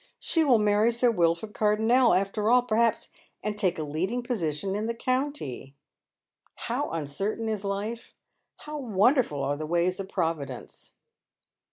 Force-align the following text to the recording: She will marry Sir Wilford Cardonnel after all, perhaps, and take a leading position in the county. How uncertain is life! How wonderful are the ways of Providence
She 0.17 0.43
will 0.43 0.57
marry 0.57 0.91
Sir 0.91 1.11
Wilford 1.11 1.53
Cardonnel 1.53 2.15
after 2.19 2.49
all, 2.49 2.63
perhaps, 2.63 3.09
and 3.43 3.55
take 3.55 3.77
a 3.77 3.83
leading 3.83 4.23
position 4.23 4.73
in 4.73 4.87
the 4.87 4.95
county. 4.95 5.75
How 6.55 6.89
uncertain 6.89 7.47
is 7.47 7.63
life! 7.63 8.15
How 8.61 8.79
wonderful 8.79 9.43
are 9.43 9.57
the 9.57 9.67
ways 9.67 9.99
of 9.99 10.09
Providence 10.09 10.93